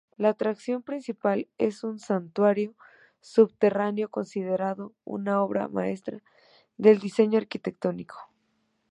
La 0.17 0.29
atracción 0.29 0.81
principal 0.81 1.47
es 1.59 1.83
un 1.83 1.99
santuario 1.99 2.73
subterráneo, 3.19 4.09
considerado 4.09 4.95
una 5.05 5.43
obra 5.43 5.67
maestra 5.67 6.23
del 6.75 6.97
diseño 6.97 7.37
arquitectónico. 7.37 8.17